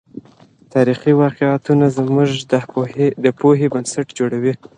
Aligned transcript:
تاريخي 0.73 1.11
واقعيتونه 1.23 1.85
زموږ 1.97 2.29
د 3.23 3.25
پوهې 3.39 3.67
بنسټ 3.73 4.07
جوړوي. 4.17 4.53